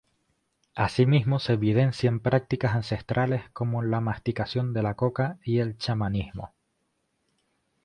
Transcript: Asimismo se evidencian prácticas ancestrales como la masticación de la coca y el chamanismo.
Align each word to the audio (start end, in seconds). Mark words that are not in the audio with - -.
Asimismo 0.73 1.37
se 1.37 1.53
evidencian 1.53 2.21
prácticas 2.21 2.73
ancestrales 2.73 3.43
como 3.53 3.83
la 3.83 4.01
masticación 4.01 4.73
de 4.73 4.81
la 4.81 4.95
coca 4.95 5.37
y 5.43 5.59
el 5.59 5.77
chamanismo. 5.77 6.55